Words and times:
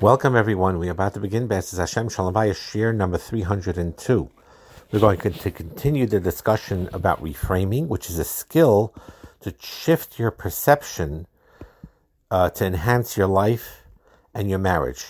Welcome, 0.00 0.34
everyone. 0.34 0.80
We're 0.80 0.90
about 0.90 1.14
to 1.14 1.20
begin 1.20 1.46
B'ezras 1.46 1.78
Hashem 1.78 2.08
Shalom 2.08 2.52
Shir 2.52 2.92
number 2.92 3.16
302. 3.16 4.28
We're 4.90 4.98
going 4.98 5.18
to 5.20 5.50
continue 5.52 6.06
the 6.06 6.18
discussion 6.18 6.88
about 6.92 7.22
reframing, 7.22 7.86
which 7.86 8.10
is 8.10 8.18
a 8.18 8.24
skill 8.24 8.92
to 9.42 9.54
shift 9.60 10.18
your 10.18 10.32
perception 10.32 11.28
uh, 12.28 12.50
to 12.50 12.66
enhance 12.66 13.16
your 13.16 13.28
life 13.28 13.84
and 14.34 14.50
your 14.50 14.58
marriage. 14.58 15.04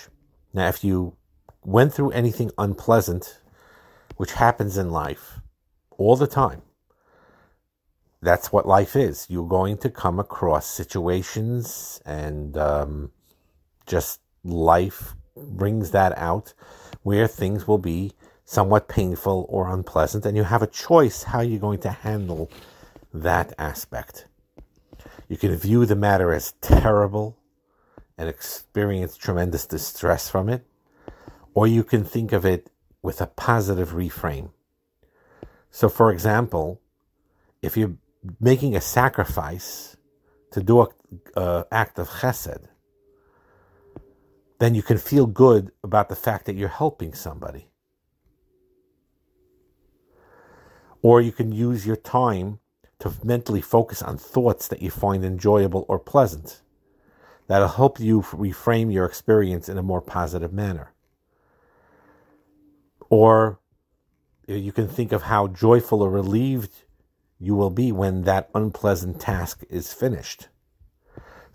Now, 0.53 0.69
if 0.69 0.85
you 0.85 1.17
went 1.65 1.95
through 1.95 2.11
anything 2.11 2.51
unpleasant, 2.59 3.41
which 4.17 4.33
happens 4.33 4.77
in 4.77 4.91
life 4.91 5.41
all 5.97 6.15
the 6.15 6.27
time, 6.27 6.61
that's 8.21 8.53
what 8.53 8.69
life 8.69 8.95
is. 8.95 9.27
You're 9.31 9.49
going 9.49 9.79
to 9.79 9.89
come 9.89 10.21
across 10.21 10.67
situations 10.67 12.03
and 12.05 12.59
um, 12.59 13.13
just 13.87 14.21
life 14.45 15.15
brings 15.37 15.91
that 15.91 16.17
out 16.17 16.55
where 17.03 17.27
things 17.27 17.67
will 17.67 17.79
be 17.79 18.13
somewhat 18.45 18.89
painful 18.89 19.47
or 19.49 19.73
unpleasant, 19.73 20.27
and 20.27 20.37
you 20.37 20.45
have 20.45 20.63
a 20.63 20.67
choice 20.67 21.25
how 21.25 21.41
you're 21.41 21.59
going 21.59 21.81
to 21.81 21.91
handle 21.91 22.51
that 23.13 23.53
aspect. 23.59 24.27
You 25.29 25.37
can 25.37 25.57
view 25.57 25.87
the 25.87 25.97
matter 25.97 26.33
as 26.33 26.53
terrible 26.61 27.39
and 28.19 28.29
experience 28.29 29.17
tremendous 29.17 29.67
distress 29.67 30.29
from 30.29 30.49
it, 30.49 30.67
or 31.55 31.67
you 31.67 31.83
can 31.83 32.05
think 32.05 32.33
of 32.33 32.45
it 32.45 32.71
with 33.03 33.21
a 33.21 33.27
positive 33.27 33.91
reframe. 33.93 34.51
So, 35.71 35.89
for 35.89 36.13
example, 36.13 36.81
if 37.63 37.77
you're 37.77 37.97
making 38.41 38.77
a 38.77 38.81
sacrifice 38.81 39.97
to 40.53 40.63
do 40.63 40.83
an 40.83 40.89
uh, 41.37 41.65
act 41.73 41.99
of 41.99 42.09
chesed, 42.09 42.69
then 44.65 44.75
you 44.75 44.83
can 44.83 44.97
feel 44.97 45.27
good 45.27 45.71
about 45.83 46.09
the 46.09 46.17
fact 46.17 46.47
that 46.47 46.57
you're 46.57 46.71
helping 46.71 47.13
somebody. 47.13 47.69
Or 51.03 51.21
you 51.21 51.33
can 51.33 51.53
use 51.53 51.87
your 51.87 51.97
time 51.97 52.61
to 53.01 53.13
mentally 53.23 53.61
focus 53.61 54.01
on 54.01 54.17
thoughts 54.17 54.67
that 54.69 54.81
you 54.81 54.91
find 54.91 55.23
enjoyable 55.23 55.85
or 55.87 55.99
pleasant. 55.99 56.63
That'll 57.47 57.69
help 57.69 58.01
you 58.01 58.23
reframe 58.23 58.91
your 58.91 59.05
experience 59.05 59.69
in 59.69 59.77
a 59.77 59.83
more 59.83 60.01
positive 60.01 60.51
manner. 60.55 60.95
Or 63.11 63.61
eh, 64.49 64.55
you 64.55 64.73
can 64.73 64.89
think 64.89 65.13
of 65.13 65.25
how 65.25 65.49
joyful 65.49 66.01
or 66.01 66.09
relieved 66.09 66.85
you 67.39 67.55
will 67.55 67.69
be 67.69 67.93
when 67.93 68.23
that 68.23 68.49
unpleasant 68.55 69.21
task 69.21 69.63
is 69.69 69.93
finished. 69.93 70.49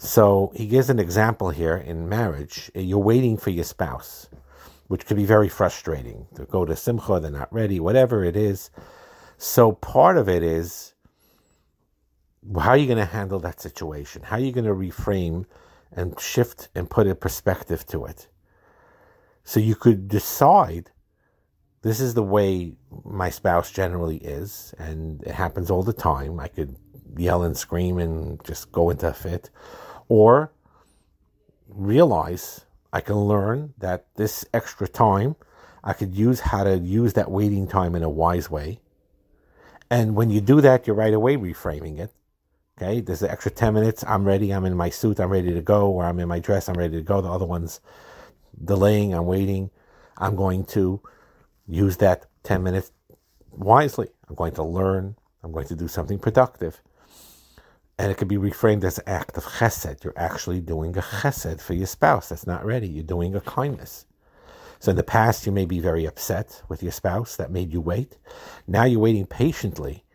So 0.01 0.53
he 0.55 0.65
gives 0.65 0.89
an 0.89 0.97
example 0.97 1.49
here 1.49 1.75
in 1.75 2.07
marriage. 2.07 2.71
You're 2.73 2.99
waiting 2.99 3.35
for 3.35 3.49
your 3.49 3.65
spouse, 3.65 4.29
which 4.87 5.05
could 5.05 5.17
be 5.17 5.25
very 5.25 5.49
frustrating. 5.49 6.25
To 6.35 6.45
go 6.45 6.63
to 6.63 6.73
Simcha, 6.73 7.19
they're 7.19 7.29
not 7.29 7.53
ready, 7.53 7.81
whatever 7.81 8.23
it 8.23 8.37
is. 8.37 8.71
So 9.37 9.73
part 9.73 10.15
of 10.15 10.29
it 10.29 10.41
is 10.41 10.93
how 12.57 12.69
are 12.69 12.77
you 12.77 12.87
going 12.87 12.97
to 12.97 13.03
handle 13.03 13.39
that 13.39 13.59
situation? 13.59 14.23
How 14.23 14.37
are 14.37 14.39
you 14.39 14.53
going 14.53 14.65
to 14.65 14.73
reframe 14.73 15.45
and 15.91 16.17
shift 16.17 16.69
and 16.73 16.89
put 16.89 17.05
a 17.05 17.13
perspective 17.13 17.85
to 17.87 18.05
it? 18.05 18.29
So 19.43 19.59
you 19.59 19.75
could 19.75 20.07
decide 20.07 20.91
this 21.81 21.99
is 21.99 22.13
the 22.13 22.23
way 22.23 22.77
my 23.03 23.29
spouse 23.29 23.69
generally 23.69 24.17
is, 24.17 24.73
and 24.79 25.21
it 25.23 25.33
happens 25.33 25.69
all 25.69 25.83
the 25.83 25.91
time. 25.91 26.39
I 26.39 26.47
could 26.47 26.77
yell 27.17 27.43
and 27.43 27.57
scream 27.57 27.97
and 27.97 28.41
just 28.45 28.71
go 28.71 28.89
into 28.91 29.09
a 29.09 29.13
fit 29.13 29.49
or 30.09 30.51
realize 31.69 32.65
I 32.91 32.99
can 32.99 33.15
learn 33.15 33.73
that 33.77 34.07
this 34.15 34.43
extra 34.53 34.87
time 34.87 35.35
I 35.83 35.93
could 35.93 36.15
use 36.15 36.41
how 36.41 36.63
to 36.63 36.77
use 36.77 37.13
that 37.13 37.31
waiting 37.31 37.67
time 37.67 37.95
in 37.95 38.03
a 38.03 38.09
wise 38.09 38.49
way. 38.49 38.79
And 39.89 40.15
when 40.15 40.29
you 40.29 40.41
do 40.41 40.61
that, 40.61 40.85
you're 40.85 40.95
right 40.95 41.13
away 41.13 41.37
reframing 41.37 41.99
it. 41.99 42.11
Okay, 42.77 43.01
there's 43.01 43.23
an 43.23 43.29
extra 43.29 43.51
10 43.51 43.73
minutes. 43.73 44.03
I'm 44.07 44.25
ready. 44.25 44.53
I'm 44.53 44.65
in 44.65 44.75
my 44.75 44.89
suit. 44.89 45.19
I'm 45.19 45.29
ready 45.29 45.53
to 45.53 45.61
go. 45.61 45.89
Or 45.89 46.05
I'm 46.05 46.19
in 46.19 46.27
my 46.27 46.39
dress. 46.39 46.69
I'm 46.69 46.77
ready 46.77 46.97
to 46.97 47.01
go. 47.01 47.21
The 47.21 47.29
other 47.29 47.45
one's 47.45 47.81
delaying. 48.63 49.13
I'm 49.13 49.25
waiting. 49.25 49.69
I'm 50.17 50.35
going 50.35 50.65
to 50.65 51.01
use 51.67 51.97
that 51.97 52.25
10 52.43 52.63
minutes 52.63 52.91
wisely. 53.51 54.09
I'm 54.27 54.35
going 54.35 54.53
to 54.53 54.63
learn. 54.63 55.15
I'm 55.43 55.51
going 55.51 55.67
to 55.67 55.75
do 55.75 55.87
something 55.87 56.19
productive. 56.19 56.81
And 57.99 58.09
it 58.09 58.17
could 58.17 58.29
be 58.29 58.37
reframed 58.37 58.85
as 58.85 58.97
an 58.97 59.03
act 59.07 59.35
of 59.35 59.43
chesed. 59.43 60.05
You're 60.05 60.13
actually 60.15 60.61
doing 60.61 60.97
a 60.97 61.01
chesed 61.01 61.59
for 61.59 61.73
your 61.73 61.85
spouse 61.85 62.29
that's 62.29 62.47
not 62.47 62.65
ready. 62.65 62.87
You're 62.87 63.03
doing 63.03 63.35
a 63.35 63.41
kindness. 63.41 64.05
So 64.79 64.91
in 64.91 64.95
the 64.95 65.03
past, 65.03 65.45
you 65.45 65.51
may 65.51 65.65
be 65.65 65.81
very 65.81 66.05
upset 66.05 66.61
with 66.69 66.81
your 66.81 66.93
spouse 66.93 67.35
that 67.35 67.51
made 67.51 67.73
you 67.73 67.81
wait. 67.81 68.17
Now 68.65 68.85
you're 68.85 69.01
waiting 69.01 69.25
patiently 69.25 70.05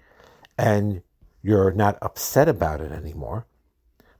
and 0.56 1.02
you're 1.42 1.72
not 1.72 1.98
upset 2.00 2.48
about 2.48 2.80
it 2.80 2.90
anymore 2.90 3.46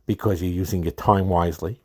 because 0.04 0.42
you're 0.42 0.52
using 0.52 0.82
your 0.82 0.92
time 0.92 1.30
wisely. 1.30 1.80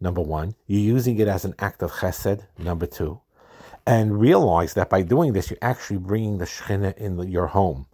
Number 0.00 0.20
one, 0.20 0.54
you're 0.68 0.80
using 0.80 1.18
it 1.18 1.26
as 1.26 1.44
an 1.44 1.56
act 1.58 1.82
of 1.82 1.90
chesed. 1.90 2.46
Number 2.58 2.86
two, 2.86 3.20
and 3.84 4.20
realize 4.20 4.74
that 4.74 4.88
by 4.88 5.02
doing 5.02 5.32
this, 5.32 5.50
you're 5.50 5.58
actually 5.60 5.98
bringing 5.98 6.38
the 6.38 6.44
Shekhinah 6.44 6.96
in 6.96 7.18
your 7.28 7.48
home. 7.48 7.86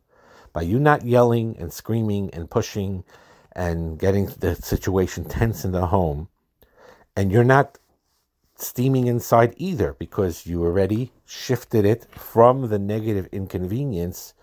By 0.53 0.62
you 0.62 0.78
not 0.78 1.07
yelling 1.07 1.57
and 1.59 1.72
screaming 1.72 2.28
and 2.34 2.51
pushing 2.51 3.03
and 3.53 3.99
getting 3.99 4.27
the 4.27 4.55
situation 4.55 5.25
tense 5.25 5.65
in 5.65 5.72
the 5.72 5.87
home, 5.87 6.28
and 7.16 7.33
you're 7.33 7.44
not 7.44 7.78
steaming 8.56 9.06
inside 9.06 9.55
either 9.56 9.94
because 9.99 10.47
you 10.47 10.62
already 10.62 11.12
shifted 11.25 11.84
it 11.84 12.06
from 12.15 12.69
the 12.69 12.78
negative 12.78 13.27
inconvenience 13.33 14.34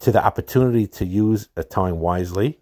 to 0.00 0.10
the 0.10 0.24
opportunity 0.24 0.86
to 0.86 1.04
use 1.04 1.48
a 1.56 1.62
time 1.62 2.00
wisely. 2.00 2.58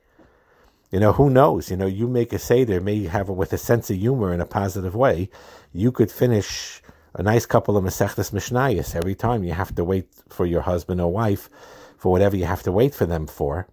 You 0.91 1.01
know, 1.01 1.13
who 1.13 1.31
knows? 1.31 1.71
You 1.71 1.77
know, 1.77 1.87
you 1.87 2.09
make 2.09 2.33
a 2.33 2.39
Seder, 2.39 2.81
may 2.81 3.05
have 3.05 3.29
it 3.29 3.33
with 3.35 3.53
a 3.53 3.59
sense 3.59 3.91
of 3.91 3.97
humor 3.97 4.33
in 4.33 4.41
a 4.41 4.47
positive 4.47 4.95
way. 4.95 5.31
You 5.73 5.93
could 5.93 6.11
finish 6.11 6.83
a 7.15 7.23
nice 7.23 7.47
couple 7.47 7.77
of 7.77 7.85
Masechtas 7.85 8.33
Mishnayos 8.33 8.95
every 8.95 9.15
time 9.15 9.43
you 9.43 9.53
have 9.53 9.75
to 9.75 9.85
wait 9.85 10.09
for 10.29 10.47
your 10.47 10.63
husband 10.63 11.01
or 11.01 11.13
wife 11.13 11.49
for 11.97 12.13
whatever 12.13 12.37
you 12.37 12.45
have 12.45 12.63
to 12.65 12.73
wait 12.73 12.95
for 12.95 13.07
them 13.07 13.27
for. 13.27 13.67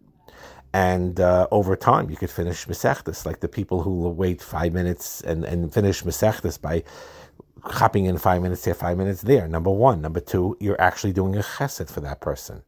And 0.73 1.19
uh, 1.19 1.47
over 1.51 1.75
time, 1.75 2.09
you 2.09 2.15
could 2.17 2.31
finish 2.31 2.65
Masechtas, 2.65 3.25
like 3.27 3.41
the 3.41 3.47
people 3.47 3.83
who 3.83 3.95
will 3.95 4.15
wait 4.15 4.41
five 4.41 4.73
minutes 4.73 5.21
and, 5.21 5.45
and 5.45 5.71
finish 5.71 6.03
Masechtas 6.03 6.59
by 6.59 6.83
hopping 7.61 8.05
in 8.05 8.17
five 8.17 8.41
minutes 8.41 8.65
here, 8.65 8.73
five 8.73 8.97
minutes 8.97 9.21
there. 9.21 9.47
Number 9.47 9.69
one. 9.69 10.01
Number 10.01 10.19
two, 10.19 10.57
you're 10.59 10.81
actually 10.81 11.13
doing 11.13 11.35
a 11.35 11.41
chesed 11.41 11.91
for 11.91 12.01
that 12.01 12.21
person. 12.21 12.63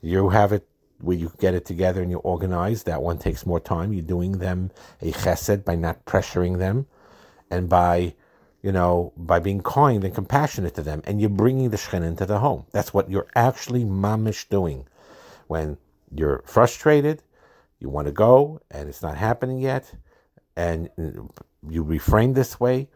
You 0.00 0.28
have 0.28 0.52
it 0.52 0.66
where 1.00 1.16
you 1.16 1.32
get 1.40 1.52
it 1.52 1.64
together 1.64 2.00
and 2.00 2.12
you 2.12 2.18
organize. 2.18 2.84
That 2.84 3.02
one 3.02 3.18
takes 3.18 3.44
more 3.44 3.60
time. 3.60 3.92
You're 3.92 4.02
doing 4.02 4.38
them 4.38 4.70
a 5.00 5.10
chesed 5.10 5.64
by 5.64 5.74
not 5.74 6.04
pressuring 6.06 6.58
them 6.58 6.86
and 7.50 7.68
by, 7.68 8.14
you 8.62 8.70
know, 8.70 9.12
by 9.16 9.40
being 9.40 9.62
kind 9.62 10.04
and 10.04 10.14
compassionate 10.14 10.74
to 10.76 10.82
them. 10.82 11.02
And 11.04 11.20
you're 11.20 11.28
bringing 11.28 11.70
the 11.70 11.76
Shekhinah 11.76 12.06
into 12.06 12.24
the 12.24 12.38
home. 12.38 12.66
That's 12.70 12.94
what 12.94 13.10
you're 13.10 13.26
actually 13.34 13.84
mamish 13.84 14.48
doing. 14.48 14.86
When 15.48 15.76
you're 16.14 16.42
frustrated, 16.46 17.22
you 17.82 17.88
want 17.88 18.06
to 18.06 18.12
go 18.12 18.60
and 18.70 18.88
it's 18.88 19.02
not 19.02 19.16
happening 19.16 19.58
yet, 19.58 19.92
and 20.56 20.88
mm, 20.98 21.28
you 21.68 21.84
reframe 21.84 22.34
this 22.34 22.60
way, 22.60 22.88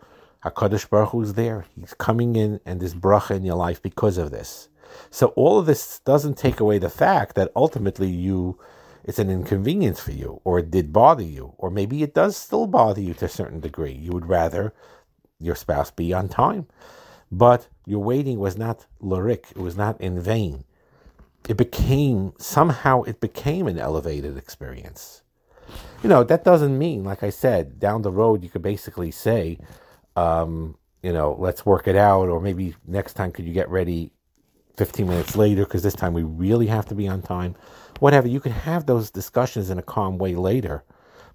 HaKadosh 0.44 0.88
Baruch 0.88 1.10
Hu 1.10 1.22
is 1.22 1.34
there. 1.34 1.66
He's 1.74 1.94
coming 1.94 2.36
in 2.36 2.60
and 2.64 2.80
there's 2.80 2.94
bracha 2.94 3.36
in 3.36 3.44
your 3.44 3.56
life 3.56 3.82
because 3.82 4.16
of 4.16 4.30
this. 4.30 4.68
So 5.10 5.28
all 5.28 5.58
of 5.58 5.66
this 5.66 5.98
doesn't 6.00 6.38
take 6.38 6.60
away 6.60 6.78
the 6.78 6.88
fact 6.88 7.34
that 7.34 7.50
ultimately 7.56 8.08
you, 8.08 8.58
it's 9.04 9.18
an 9.18 9.28
inconvenience 9.30 10.00
for 10.00 10.12
you, 10.12 10.40
or 10.44 10.60
it 10.60 10.70
did 10.70 10.92
bother 10.92 11.22
you, 11.22 11.54
or 11.58 11.70
maybe 11.70 12.02
it 12.02 12.14
does 12.14 12.36
still 12.36 12.66
bother 12.66 13.00
you 13.00 13.14
to 13.14 13.24
a 13.24 13.28
certain 13.28 13.60
degree. 13.60 13.92
You 13.92 14.12
would 14.12 14.28
rather 14.28 14.72
your 15.40 15.56
spouse 15.56 15.90
be 15.90 16.12
on 16.12 16.28
time. 16.28 16.66
But 17.30 17.66
your 17.84 18.02
waiting 18.02 18.38
was 18.38 18.56
not 18.56 18.86
lyric, 19.00 19.48
it 19.50 19.58
was 19.58 19.76
not 19.76 20.00
in 20.00 20.20
vain 20.20 20.64
it 21.48 21.56
became 21.56 22.32
somehow 22.38 23.02
it 23.02 23.20
became 23.20 23.66
an 23.66 23.78
elevated 23.78 24.36
experience. 24.36 25.22
You 26.02 26.08
know, 26.08 26.24
that 26.24 26.44
doesn't 26.44 26.78
mean, 26.78 27.04
like 27.04 27.22
I 27.22 27.30
said, 27.30 27.78
down 27.80 28.02
the 28.02 28.12
road 28.12 28.42
you 28.42 28.48
could 28.48 28.62
basically 28.62 29.10
say, 29.10 29.58
um, 30.14 30.76
you 31.02 31.12
know, 31.12 31.36
let's 31.38 31.64
work 31.64 31.88
it 31.88 31.96
out, 31.96 32.28
or 32.28 32.40
maybe 32.40 32.74
next 32.86 33.14
time 33.14 33.32
could 33.32 33.46
you 33.46 33.52
get 33.52 33.68
ready 33.68 34.10
15 34.76 35.08
minutes 35.08 35.36
later 35.36 35.64
because 35.64 35.82
this 35.82 35.94
time 35.94 36.12
we 36.12 36.22
really 36.22 36.66
have 36.66 36.86
to 36.86 36.94
be 36.94 37.08
on 37.08 37.22
time. 37.22 37.54
Whatever, 38.00 38.28
you 38.28 38.40
can 38.40 38.52
have 38.52 38.86
those 38.86 39.10
discussions 39.10 39.70
in 39.70 39.78
a 39.78 39.82
calm 39.82 40.18
way 40.18 40.34
later, 40.34 40.84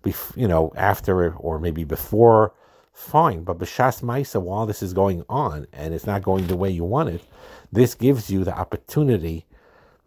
bef- 0.04 0.36
you 0.38 0.48
know, 0.48 0.72
after 0.76 1.34
or 1.36 1.60
maybe 1.60 1.84
before, 1.84 2.54
fine. 2.94 3.44
But 3.44 3.58
B'Shas 3.58 4.04
Maisa, 4.04 4.42
while 4.42 4.66
this 4.66 4.84
is 4.84 4.94
going 4.94 5.24
on 5.28 5.68
and 5.74 5.94
it's 5.94 6.06
not 6.06 6.22
going 6.22 6.48
the 6.48 6.56
way 6.56 6.70
you 6.70 6.84
want 6.84 7.10
it, 7.10 7.24
this 7.72 7.96
gives 7.96 8.30
you 8.30 8.44
the 8.44 8.56
opportunity 8.58 9.46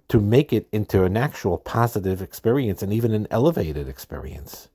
to 0.08 0.20
make 0.20 0.52
it 0.52 0.68
into 0.72 1.04
an 1.04 1.16
actual 1.16 1.58
positive 1.58 2.22
experience 2.22 2.82
and 2.82 2.92
even 2.92 3.12
an 3.12 3.26
elevated 3.30 3.88
experience. 3.88 4.68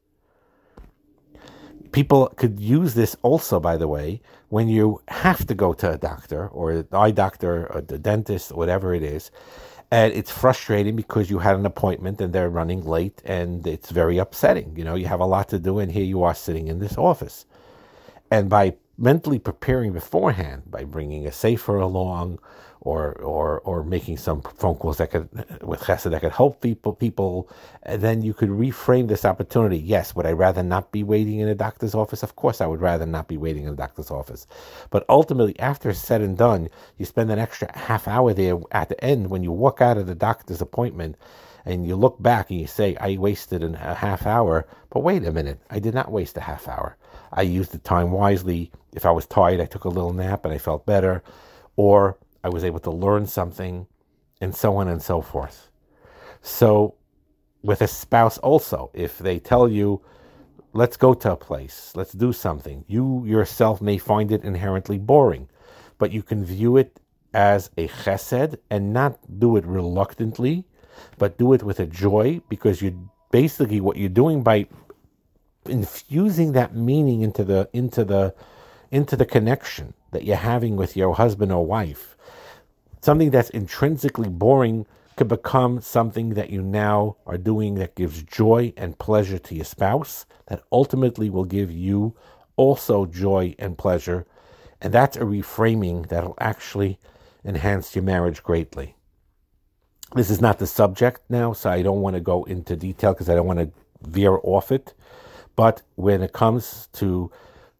people 1.91 2.27
could 2.35 2.59
use 2.59 2.93
this 2.93 3.15
also, 3.21 3.59
by 3.59 3.77
the 3.77 3.87
way, 3.87 4.21
when 4.49 4.67
you 4.67 5.01
have 5.07 5.45
to 5.47 5.55
go 5.55 5.73
to 5.73 5.91
a 5.91 5.97
doctor 5.97 6.47
or 6.47 6.71
an 6.71 6.87
eye 6.91 7.11
doctor 7.11 7.67
or 7.73 7.81
the 7.81 7.97
dentist, 7.99 8.51
or 8.51 8.57
whatever 8.57 8.93
it 8.93 9.03
is, 9.03 9.31
and 9.91 10.13
it's 10.13 10.31
frustrating 10.31 10.95
because 10.95 11.29
you 11.29 11.39
had 11.39 11.55
an 11.55 11.65
appointment 11.65 12.21
and 12.21 12.31
they're 12.31 12.49
running 12.49 12.85
late 12.85 13.21
and 13.25 13.65
it's 13.65 13.89
very 13.89 14.19
upsetting. 14.19 14.75
You 14.77 14.83
know, 14.83 14.95
you 14.95 15.07
have 15.07 15.19
a 15.19 15.25
lot 15.25 15.49
to 15.49 15.59
do 15.59 15.79
and 15.79 15.91
here 15.91 16.03
you 16.03 16.23
are 16.23 16.35
sitting 16.35 16.67
in 16.67 16.79
this 16.79 16.97
office. 16.97 17.45
And 18.29 18.49
by 18.49 18.75
mentally 18.99 19.39
preparing 19.39 19.93
beforehand, 19.93 20.63
by 20.69 20.83
bringing 20.83 21.25
a 21.27 21.31
sefer 21.31 21.77
along 21.77 22.39
or 22.81 23.13
or 23.15 23.59
or 23.61 23.83
making 23.83 24.17
some 24.17 24.41
phone 24.41 24.75
calls 24.75 24.97
that 24.97 25.11
could 25.11 25.27
with 25.61 25.81
chesed 25.81 26.09
that 26.11 26.21
could 26.21 26.31
help 26.31 26.61
people 26.61 26.93
people 26.93 27.49
and 27.83 28.01
then 28.01 28.21
you 28.21 28.33
could 28.33 28.49
reframe 28.49 29.07
this 29.07 29.25
opportunity. 29.25 29.77
Yes 29.77 30.15
would 30.15 30.25
i 30.25 30.31
rather 30.31 30.63
not 30.63 30.91
be 30.91 31.03
waiting 31.03 31.39
in 31.39 31.49
a 31.49 31.55
doctor's 31.55 31.95
office? 31.95 32.23
Of 32.23 32.35
course 32.37 32.61
i 32.61 32.67
would 32.67 32.81
rather 32.81 33.05
not 33.05 33.27
be 33.27 33.37
waiting 33.37 33.65
in 33.65 33.73
a 33.73 33.75
doctor's 33.75 34.11
office. 34.11 34.47
But 34.91 35.05
ultimately 35.09 35.59
after 35.59 35.89
it's 35.89 35.99
said 35.99 36.21
and 36.21 36.37
done 36.37 36.69
you 36.97 37.05
spend 37.05 37.31
an 37.31 37.39
extra 37.39 37.69
half 37.77 38.07
hour 38.07 38.33
there 38.33 38.59
at 38.71 38.89
the 38.89 39.03
end 39.03 39.29
when 39.29 39.43
you 39.43 39.51
walk 39.51 39.81
out 39.81 39.97
of 39.97 40.07
the 40.07 40.15
doctor's 40.15 40.61
appointment 40.61 41.17
and 41.69 41.85
you 41.87 41.95
look 41.95 42.21
back 42.21 42.49
and 42.49 42.59
you 42.59 42.67
say 42.67 42.95
i 42.97 43.15
wasted 43.17 43.63
a 43.63 43.95
half 43.95 44.25
hour. 44.25 44.67
But 44.89 45.01
wait 45.01 45.25
a 45.25 45.31
minute 45.31 45.59
i 45.69 45.79
did 45.79 45.93
not 45.93 46.11
waste 46.11 46.37
a 46.37 46.41
half 46.41 46.67
hour. 46.67 46.97
I 47.31 47.43
used 47.43 47.71
the 47.71 47.77
time 47.77 48.11
wisely. 48.11 48.71
If 48.93 49.05
i 49.05 49.11
was 49.11 49.25
tired 49.27 49.61
i 49.61 49.65
took 49.65 49.85
a 49.85 49.95
little 49.97 50.13
nap 50.13 50.45
and 50.45 50.53
i 50.53 50.57
felt 50.57 50.85
better. 50.85 51.23
Or 51.75 52.17
I 52.43 52.49
was 52.49 52.63
able 52.63 52.79
to 52.81 52.91
learn 52.91 53.27
something, 53.27 53.87
and 54.39 54.55
so 54.55 54.77
on 54.77 54.87
and 54.87 55.01
so 55.01 55.21
forth. 55.21 55.69
So, 56.41 56.95
with 57.61 57.81
a 57.81 57.87
spouse, 57.87 58.37
also, 58.37 58.89
if 58.93 59.17
they 59.17 59.39
tell 59.39 59.67
you, 59.67 60.01
let's 60.71 60.95
go 60.95 61.13
to 61.13 61.33
a 61.33 61.35
place, 61.35 61.91
let's 61.95 62.13
do 62.13 62.31
something, 62.31 62.85
you 62.87 63.25
yourself 63.25 63.81
may 63.81 63.97
find 63.97 64.31
it 64.31 64.45
inherently 64.45 64.97
boring, 64.97 65.49
but 65.97 66.11
you 66.11 66.23
can 66.23 66.45
view 66.45 66.77
it 66.77 67.01
as 67.33 67.69
a 67.77 67.87
chesed 67.89 68.57
and 68.69 68.93
not 68.93 69.19
do 69.39 69.57
it 69.57 69.65
reluctantly, 69.65 70.65
but 71.17 71.37
do 71.37 71.53
it 71.53 71.63
with 71.63 71.79
a 71.79 71.85
joy 71.85 72.41
because 72.49 72.81
you 72.81 73.09
basically 73.31 73.79
what 73.79 73.97
you're 73.97 74.09
doing 74.09 74.43
by 74.43 74.67
infusing 75.65 76.53
that 76.53 76.75
meaning 76.75 77.21
into 77.21 77.43
the 77.43 77.69
into 77.73 78.03
the 78.03 78.33
into 78.91 79.15
the 79.15 79.25
connection 79.25 79.93
that 80.11 80.23
you're 80.23 80.35
having 80.35 80.75
with 80.75 80.97
your 80.97 81.13
husband 81.15 81.51
or 81.51 81.65
wife 81.65 82.15
something 83.01 83.29
that's 83.29 83.49
intrinsically 83.51 84.29
boring 84.29 84.85
could 85.15 85.27
become 85.27 85.81
something 85.81 86.29
that 86.29 86.49
you 86.49 86.61
now 86.61 87.17
are 87.25 87.37
doing 87.37 87.75
that 87.75 87.95
gives 87.95 88.23
joy 88.23 88.73
and 88.77 88.97
pleasure 88.97 89.37
to 89.37 89.53
your 89.53 89.65
spouse, 89.65 90.25
that 90.47 90.63
ultimately 90.71 91.29
will 91.29 91.43
give 91.43 91.69
you 91.69 92.15
also 92.55 93.05
joy 93.05 93.53
and 93.59 93.77
pleasure. 93.77 94.25
And 94.79 94.93
that's 94.93 95.17
a 95.17 95.21
reframing 95.21 96.07
that'll 96.07 96.37
actually 96.39 96.99
enhance 97.43 97.95
your 97.95 98.03
marriage 98.03 98.43
greatly. 98.43 98.95
This 100.15 100.31
is 100.31 100.41
not 100.41 100.57
the 100.57 100.65
subject 100.65 101.21
now, 101.29 101.53
so 101.53 101.69
I 101.69 101.83
don't 101.83 102.01
want 102.01 102.15
to 102.15 102.19
go 102.19 102.43
into 102.45 102.75
detail 102.75 103.13
because 103.13 103.29
I 103.29 103.35
don't 103.35 103.45
want 103.45 103.59
to 103.59 103.71
veer 104.01 104.39
off 104.41 104.71
it. 104.71 104.95
But 105.55 105.83
when 105.95 106.23
it 106.23 106.33
comes 106.33 106.89
to 106.93 107.31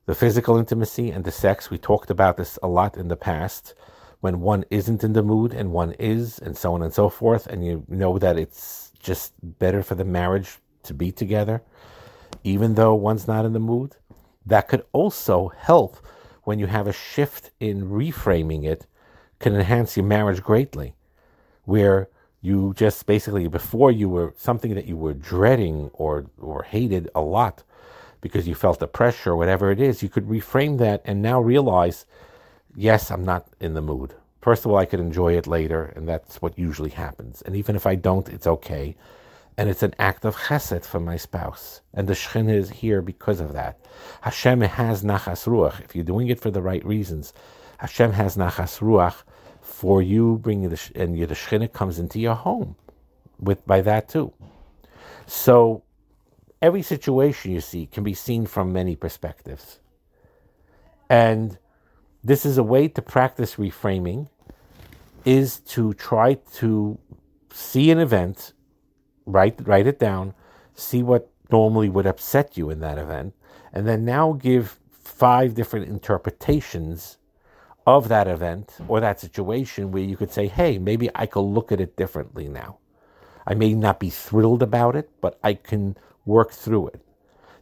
the 0.05 0.13
physical 0.13 0.57
intimacy 0.57 1.09
and 1.09 1.23
the 1.23 1.31
sex, 1.31 1.71
we 1.71 1.79
talked 1.79 2.11
about 2.11 2.37
this 2.37 2.59
a 2.61 2.67
lot 2.67 2.97
in 2.97 3.07
the 3.07 3.15
past 3.15 3.73
when 4.19 4.41
one 4.41 4.63
isn't 4.69 5.03
in 5.03 5.13
the 5.13 5.23
mood 5.23 5.53
and 5.53 5.71
one 5.71 5.93
is, 5.93 6.37
and 6.37 6.55
so 6.55 6.73
on 6.73 6.83
and 6.83 6.93
so 6.93 7.09
forth, 7.09 7.47
and 7.47 7.65
you 7.65 7.83
know 7.87 8.19
that 8.19 8.37
it's 8.37 8.91
just 8.99 9.33
better 9.41 9.81
for 9.81 9.95
the 9.95 10.05
marriage 10.05 10.59
to 10.83 10.93
be 10.93 11.11
together, 11.11 11.63
even 12.43 12.75
though 12.75 12.93
one's 12.93 13.27
not 13.27 13.45
in 13.45 13.53
the 13.53 13.59
mood. 13.59 13.95
That 14.45 14.67
could 14.67 14.83
also 14.91 15.47
help 15.57 15.97
when 16.43 16.59
you 16.59 16.67
have 16.67 16.85
a 16.85 16.93
shift 16.93 17.51
in 17.59 17.89
reframing 17.89 18.65
it, 18.65 18.85
can 19.39 19.55
enhance 19.55 19.95
your 19.95 20.05
marriage 20.05 20.43
greatly, 20.43 20.93
where 21.63 22.09
you 22.41 22.73
just 22.75 23.05
basically 23.05 23.47
before 23.47 23.91
you 23.91 24.09
were 24.09 24.33
something 24.37 24.73
that 24.75 24.85
you 24.85 24.97
were 24.97 25.13
dreading 25.13 25.89
or 25.93 26.25
or 26.37 26.63
hated 26.63 27.09
a 27.13 27.21
lot 27.21 27.63
because 28.21 28.47
you 28.47 28.55
felt 28.55 28.79
the 28.79 28.87
pressure 28.87 29.31
or 29.31 29.35
whatever 29.35 29.71
it 29.71 29.79
is, 29.79 30.03
you 30.03 30.09
could 30.09 30.27
reframe 30.27 30.77
that 30.77 31.01
and 31.05 31.21
now 31.21 31.39
realize 31.39 32.05
yes, 32.75 33.11
I'm 33.11 33.25
not 33.25 33.47
in 33.59 33.73
the 33.73 33.81
mood. 33.81 34.13
First 34.41 34.65
of 34.65 34.71
all, 34.71 34.77
I 34.77 34.85
could 34.85 35.01
enjoy 35.01 35.37
it 35.37 35.47
later, 35.47 35.91
and 35.95 36.07
that's 36.07 36.41
what 36.41 36.57
usually 36.57 36.91
happens. 36.91 37.41
And 37.41 37.55
even 37.55 37.75
if 37.75 37.85
I 37.85 37.95
don't, 37.95 38.29
it's 38.29 38.47
okay. 38.47 38.95
And 39.57 39.69
it's 39.69 39.83
an 39.83 39.93
act 39.99 40.23
of 40.23 40.37
chesed 40.37 40.85
for 40.85 41.01
my 41.01 41.17
spouse. 41.17 41.81
And 41.93 42.07
the 42.07 42.13
Shekhinah 42.13 42.53
is 42.53 42.69
here 42.69 43.01
because 43.01 43.41
of 43.41 43.51
that. 43.53 43.85
Hashem 44.21 44.61
has 44.61 45.03
nachas 45.03 45.45
ruach. 45.45 45.81
If 45.81 45.93
you're 45.93 46.05
doing 46.05 46.29
it 46.29 46.39
for 46.39 46.51
the 46.51 46.61
right 46.61 46.85
reasons, 46.85 47.33
Hashem 47.79 48.13
has 48.13 48.37
nachas 48.37 48.79
ruach 48.79 49.23
for 49.69 50.01
you 50.01 50.37
bringing 50.37 50.69
the, 50.69 50.91
and 50.95 51.17
the 51.17 51.27
Shekhinah 51.27 51.71
comes 51.71 51.99
into 51.99 52.19
your 52.19 52.35
home 52.35 52.75
with 53.39 53.65
by 53.65 53.81
that 53.81 54.09
too. 54.09 54.33
So 55.25 55.83
every 56.61 56.81
situation 56.81 57.51
you 57.51 57.61
see 57.61 57.85
can 57.85 58.03
be 58.03 58.13
seen 58.13 58.45
from 58.45 58.73
many 58.73 58.95
perspectives. 58.95 59.79
And 61.09 61.57
this 62.23 62.45
is 62.45 62.57
a 62.57 62.63
way 62.63 62.87
to 62.89 63.01
practice 63.01 63.55
reframing 63.55 64.27
is 65.23 65.59
to 65.59 65.93
try 65.93 66.35
to 66.55 66.97
see 67.51 67.91
an 67.91 67.99
event 67.99 68.53
write 69.25 69.55
write 69.67 69.85
it 69.85 69.99
down 69.99 70.33
see 70.73 71.03
what 71.03 71.29
normally 71.51 71.89
would 71.89 72.07
upset 72.07 72.57
you 72.57 72.69
in 72.69 72.79
that 72.79 72.97
event 72.97 73.33
and 73.73 73.87
then 73.87 74.05
now 74.05 74.33
give 74.33 74.79
five 75.03 75.53
different 75.53 75.87
interpretations 75.87 77.18
of 77.97 78.09
that 78.09 78.27
event 78.29 78.77
or 78.89 79.01
that 79.01 79.19
situation 79.21 79.91
where 79.91 80.03
you 80.03 80.17
could 80.17 80.31
say 80.31 80.47
hey 80.47 80.79
maybe 80.79 81.09
i 81.15 81.25
could 81.27 81.41
look 81.41 81.71
at 81.73 81.81
it 81.81 81.97
differently 81.97 82.49
now. 82.49 82.79
I 83.47 83.55
may 83.55 83.73
not 83.75 83.99
be 83.99 84.11
thrilled 84.11 84.63
about 84.63 84.95
it 84.97 85.09
but 85.21 85.39
i 85.43 85.53
can 85.55 85.97
work 86.25 86.51
through 86.53 86.89
it. 86.89 87.01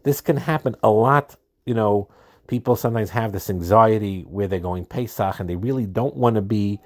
This 0.04 0.22
can 0.22 0.38
happen 0.38 0.76
a 0.84 0.90
lot 0.92 1.38
you 1.66 1.76
know. 1.76 2.10
People 2.48 2.76
sometimes 2.78 3.12
have 3.12 3.32
this 3.34 3.50
anxiety 3.50 4.24
where 4.24 4.48
they're 4.48 4.60
going 4.60 4.86
Pesach 4.86 5.40
and 5.40 5.50
they 5.50 5.58
really 5.58 5.86
don't 5.86 6.18
want 6.18 6.36
to 6.38 6.44
be 6.44 6.80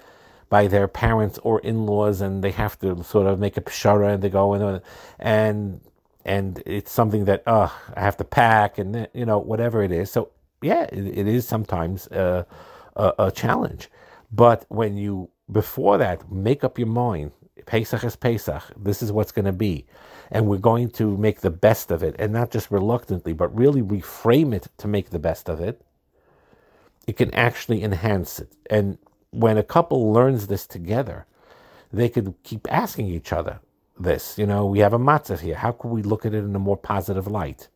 by 0.49 0.67
their 0.67 0.88
parents 0.88 1.39
or 1.43 1.59
in-laws 1.61 2.21
and 2.21 2.43
they 2.43 2.51
have 2.51 2.79
to 2.79 3.03
sort 3.03 3.27
of 3.27 3.39
make 3.39 3.57
a 3.57 3.61
pshara 3.61 4.13
and 4.15 4.23
they 4.23 4.29
go 4.29 4.53
and 4.55 4.81
and 5.19 5.81
and 6.25 6.63
it's 6.65 6.91
something 6.91 7.25
that 7.25 7.43
uh 7.47 7.69
I 7.95 8.01
have 8.01 8.17
to 8.17 8.25
pack 8.25 8.79
and 8.79 9.07
you 9.13 9.25
know 9.25 9.39
whatever 9.39 9.83
it 9.83 9.91
is. 9.91 10.11
So 10.11 10.31
yeah, 10.61 10.83
it, 10.85 11.19
it 11.19 11.27
is 11.27 11.47
sometimes 11.47 12.07
a, 12.07 12.45
a, 12.95 13.13
a 13.19 13.31
challenge, 13.31 13.89
but 14.31 14.65
when 14.69 14.98
you 14.98 15.29
before 15.51 15.98
that 15.98 16.31
make 16.31 16.63
up 16.63 16.79
your 16.79 16.88
mind, 16.88 17.31
Pesach 17.65 18.03
is 18.03 18.15
Pesach. 18.15 18.63
This 18.77 19.01
is 19.03 19.12
what's 19.12 19.31
going 19.31 19.45
to 19.45 19.51
be 19.53 19.86
and 20.31 20.48
we're 20.48 20.57
going 20.57 20.89
to 20.89 21.17
make 21.17 21.41
the 21.41 21.51
best 21.51 21.91
of 21.91 22.01
it, 22.01 22.15
and 22.17 22.31
not 22.31 22.50
just 22.51 22.71
reluctantly, 22.71 23.33
but 23.33 23.53
really 23.53 23.81
reframe 23.81 24.53
it 24.53 24.67
to 24.77 24.88
make 24.88 25.10
the 25.10 25.19
best 25.19 25.50
of 25.50 25.60
it, 25.60 25.81
it 27.05 27.17
can 27.17 27.33
actually 27.33 27.83
enhance 27.83 28.39
it. 28.39 28.53
And 28.69 28.98
when 29.31 29.57
a 29.57 29.63
couple 29.63 30.13
learns 30.13 30.48
this 30.48 30.65
together, 30.65 31.25
they 31.91 32.07
could 32.07 32.33
keep 32.43 32.65
asking 32.71 33.07
each 33.07 33.33
other 33.33 33.60
this. 34.00 34.38
You 34.38 34.45
know, 34.45 34.65
we 34.65 34.79
have 34.79 34.93
a 34.93 35.00
matzav 35.00 35.41
here. 35.41 35.55
How 35.55 35.74
can 35.74 35.89
we 35.89 36.01
look 36.01 36.25
at 36.25 36.33
it 36.33 36.45
in 36.45 36.55
a 36.55 36.60
more 36.60 36.77
positive 36.77 37.27
light? 37.27 37.67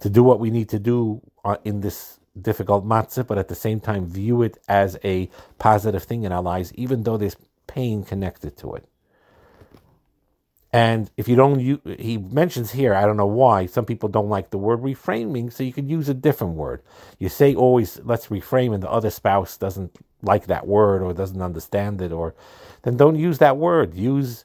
To 0.00 0.08
do 0.08 0.22
what 0.22 0.40
we 0.40 0.50
need 0.50 0.70
to 0.70 0.78
do 0.78 1.20
uh, 1.44 1.56
in 1.64 1.80
this 1.82 2.18
difficult 2.40 2.86
matzav, 2.86 3.26
but 3.26 3.38
at 3.38 3.48
the 3.48 3.54
same 3.54 3.80
time 3.80 4.06
view 4.06 4.42
it 4.42 4.58
as 4.68 4.98
a 5.04 5.30
positive 5.58 6.04
thing 6.04 6.24
in 6.24 6.32
our 6.32 6.42
lives, 6.42 6.72
even 6.74 7.02
though 7.02 7.16
there's 7.16 7.36
pain 7.66 8.04
connected 8.04 8.56
to 8.58 8.74
it. 8.74 8.86
And 10.72 11.10
if 11.16 11.28
you 11.28 11.36
don't, 11.36 11.60
use, 11.60 11.80
he 11.98 12.18
mentions 12.18 12.72
here, 12.72 12.94
I 12.94 13.06
don't 13.06 13.16
know 13.16 13.26
why, 13.26 13.66
some 13.66 13.86
people 13.86 14.10
don't 14.10 14.28
like 14.28 14.50
the 14.50 14.58
word 14.58 14.82
reframing, 14.82 15.52
so 15.52 15.62
you 15.62 15.72
could 15.72 15.88
use 15.88 16.08
a 16.08 16.14
different 16.14 16.54
word. 16.54 16.82
You 17.18 17.30
say 17.30 17.54
always, 17.54 18.00
let's 18.04 18.26
reframe, 18.26 18.74
and 18.74 18.82
the 18.82 18.90
other 18.90 19.10
spouse 19.10 19.56
doesn't 19.56 19.96
like 20.22 20.46
that 20.48 20.66
word 20.66 21.02
or 21.02 21.14
doesn't 21.14 21.40
understand 21.40 22.02
it, 22.02 22.12
or 22.12 22.34
then 22.82 22.96
don't 22.96 23.16
use 23.16 23.38
that 23.38 23.56
word. 23.56 23.94
Use 23.94 24.44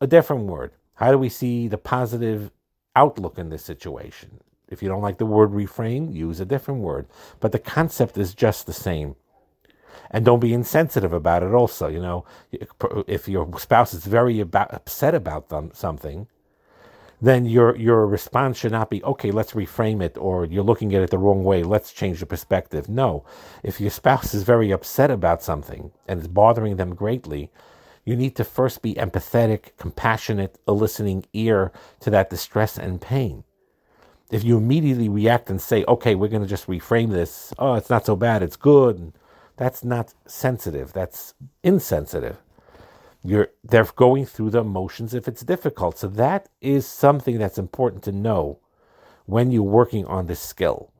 a 0.00 0.06
different 0.06 0.44
word. 0.44 0.72
How 0.94 1.10
do 1.12 1.18
we 1.18 1.28
see 1.28 1.68
the 1.68 1.78
positive 1.78 2.50
outlook 2.96 3.38
in 3.38 3.50
this 3.50 3.64
situation? 3.64 4.40
If 4.68 4.82
you 4.82 4.88
don't 4.88 5.02
like 5.02 5.18
the 5.18 5.26
word 5.26 5.52
reframe, 5.52 6.14
use 6.14 6.40
a 6.40 6.44
different 6.46 6.80
word. 6.80 7.06
But 7.40 7.52
the 7.52 7.58
concept 7.58 8.18
is 8.18 8.34
just 8.34 8.66
the 8.66 8.72
same. 8.74 9.16
And 10.10 10.24
don't 10.24 10.40
be 10.40 10.54
insensitive 10.54 11.12
about 11.12 11.42
it 11.42 11.52
also 11.54 11.88
you 11.88 12.00
know. 12.00 12.24
If 13.08 13.28
your 13.28 13.48
spouse 13.58 13.94
is 13.94 14.06
very 14.06 14.40
about, 14.40 14.72
upset 14.74 15.14
about 15.14 15.50
them, 15.50 15.70
something 15.74 16.28
then 17.20 17.46
your 17.46 17.76
your 17.76 18.06
response 18.06 18.58
should 18.58 18.72
not 18.72 18.90
be 18.90 19.02
okay 19.04 19.30
let's 19.30 19.52
reframe 19.52 20.02
it 20.02 20.16
or 20.18 20.44
you're 20.44 20.64
looking 20.64 20.94
at 20.94 21.02
it 21.02 21.10
the 21.10 21.18
wrong 21.18 21.44
way. 21.44 21.62
Let's 21.62 21.92
change 21.92 22.20
the 22.20 22.26
perspective. 22.26 22.88
No. 22.88 23.24
If 23.62 23.80
your 23.80 23.90
spouse 23.90 24.34
is 24.34 24.44
very 24.44 24.70
upset 24.70 25.10
about 25.10 25.42
something 25.42 25.92
and 26.08 26.20
it's 26.20 26.28
bothering 26.28 26.76
them 26.76 26.94
greatly 26.94 27.50
you 28.04 28.16
need 28.16 28.36
to 28.36 28.44
first 28.44 28.82
be 28.82 28.94
empathetic 28.94 29.76
compassionate 29.78 30.58
a 30.66 30.72
listening 30.72 31.26
ear 31.34 31.72
to 32.00 32.10
that 32.10 32.30
distress 32.30 32.78
and 32.78 33.00
pain 33.00 33.44
if 34.30 34.44
you 34.44 34.56
immediately 34.56 35.08
react 35.08 35.50
and 35.50 35.60
say, 35.60 35.84
okay, 35.88 36.14
we're 36.14 36.28
going 36.28 36.42
to 36.42 36.48
just 36.48 36.66
reframe 36.66 37.10
this, 37.10 37.52
oh, 37.58 37.74
it's 37.74 37.90
not 37.90 38.06
so 38.06 38.16
bad, 38.16 38.42
it's 38.42 38.56
good, 38.56 39.12
that's 39.56 39.82
not 39.82 40.14
sensitive, 40.26 40.92
that's 40.92 41.34
insensitive. 41.62 42.36
You're, 43.24 43.48
they're 43.64 43.84
going 43.84 44.26
through 44.26 44.50
the 44.50 44.60
emotions 44.60 45.14
if 45.14 45.26
it's 45.26 45.42
difficult. 45.42 45.98
So 45.98 46.08
that 46.08 46.48
is 46.60 46.86
something 46.86 47.38
that's 47.38 47.58
important 47.58 48.02
to 48.04 48.12
know 48.12 48.60
when 49.26 49.50
you're 49.50 49.62
working 49.62 50.06
on 50.06 50.26
this 50.26 50.40
skill. 50.40 50.90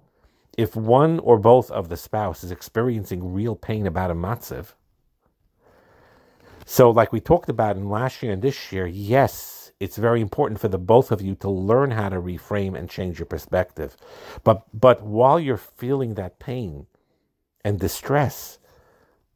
If 0.57 0.75
one 0.75 1.21
or 1.21 1.39
both 1.39 1.71
of 1.71 1.89
the 1.89 1.97
spouse 1.97 2.43
is 2.43 2.51
experiencing 2.51 3.33
real 3.33 3.55
pain 3.55 3.87
about 3.87 4.11
a 4.11 4.15
matziv, 4.15 4.73
so 6.67 6.91
like 6.91 7.13
we 7.13 7.21
talked 7.21 7.49
about 7.49 7.77
in 7.77 7.89
last 7.89 8.23
year 8.23 8.33
and 8.33 8.43
this 8.43 8.73
year, 8.73 8.87
yes, 8.87 9.58
it's 9.81 9.97
very 9.97 10.21
important 10.21 10.61
for 10.61 10.69
the 10.69 10.79
both 10.79 11.13
of 11.13 11.23
you 11.23 11.35
to 11.37 11.51
learn 11.51 11.93
how 11.93 12.09
to 12.09 12.21
reframe 12.21 12.77
and 12.77 12.91
change 12.91 13.19
your 13.19 13.27
perspective. 13.27 13.97
But 14.43 14.65
but 14.73 15.03
while 15.03 15.39
you're 15.39 15.57
feeling 15.57 16.15
that 16.15 16.39
pain 16.39 16.87
and 17.65 17.79
distress, 17.79 18.59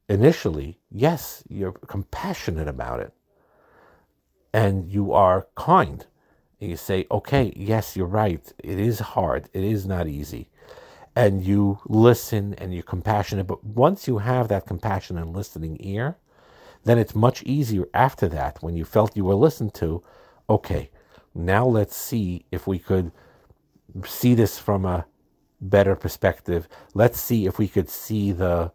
initially, 0.09 0.79
yes, 0.91 1.45
you're 1.49 1.73
compassionate 1.73 2.69
about 2.69 3.01
it. 3.01 3.13
And 4.53 4.89
you 4.89 5.13
are 5.13 5.47
kind. 5.55 6.07
And 6.61 6.71
you 6.71 6.77
say, 6.77 7.07
okay, 7.11 7.53
yes, 7.57 7.97
you're 7.97 8.07
right. 8.07 8.53
It 8.63 8.79
is 8.79 9.01
hard. 9.01 9.49
It 9.53 9.65
is 9.65 9.87
not 9.87 10.07
easy. 10.07 10.49
And 11.15 11.45
you 11.45 11.81
listen 11.87 12.55
and 12.55 12.73
you're 12.73 12.83
compassionate. 12.83 13.47
But 13.47 13.65
once 13.65 14.07
you 14.09 14.19
have 14.19 14.49
that 14.49 14.67
compassion 14.67 15.19
and 15.19 15.35
listening 15.35 15.77
ear, 15.81 16.17
then 16.85 16.99
it's 16.99 17.15
much 17.15 17.43
easier 17.45 17.89
after 17.95 18.29
that 18.29 18.63
when 18.63 18.77
you 18.77 18.85
felt 18.85 19.17
you 19.17 19.25
were 19.25 19.35
listened 19.35 19.75
to. 19.75 20.03
Okay, 20.49 20.91
now 21.35 21.67
let's 21.67 21.97
see 21.97 22.45
if 22.51 22.67
we 22.67 22.79
could 22.79 23.13
see 24.05 24.35
this 24.35 24.59
from 24.59 24.85
a 24.85 25.07
better 25.61 25.95
perspective. 25.97 26.69
Let's 26.95 27.21
see 27.21 27.47
if 27.47 27.59
we 27.59 27.69
could 27.69 27.89
see 27.89 28.33
the 28.33 28.73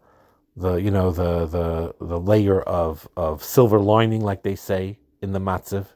the 0.56 0.74
you 0.76 0.90
know 0.90 1.12
the 1.12 1.46
the 1.46 1.94
the 2.00 2.18
layer 2.18 2.60
of 2.62 3.08
of 3.16 3.44
silver 3.44 3.78
lining, 3.78 4.20
like 4.22 4.42
they 4.42 4.56
say 4.56 4.98
in 5.22 5.32
the 5.32 5.40
matziv. 5.40 5.86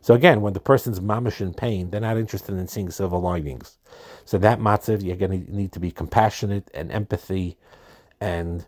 So 0.00 0.12
again, 0.14 0.42
when 0.42 0.52
the 0.52 0.60
person's 0.60 1.00
mamish 1.00 1.40
in 1.40 1.54
pain, 1.54 1.90
they're 1.90 2.00
not 2.00 2.18
interested 2.18 2.56
in 2.56 2.68
seeing 2.68 2.90
silver 2.90 3.16
linings. 3.16 3.78
So 4.26 4.36
that 4.38 4.60
matziv, 4.60 5.02
you're 5.02 5.16
going 5.16 5.46
to 5.46 5.54
need 5.54 5.72
to 5.72 5.80
be 5.80 5.90
compassionate 5.90 6.70
and 6.74 6.92
empathy, 6.92 7.56
and 8.20 8.66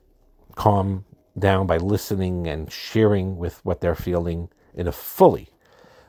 calm 0.55 1.05
down 1.38 1.66
by 1.66 1.76
listening 1.76 2.47
and 2.47 2.73
sharing 2.73 3.37
with 3.37 3.62
what 3.64 3.81
they're 3.83 3.95
feeling 3.95 4.49
in 4.75 4.87
a 4.88 4.93
fully. 4.93 5.50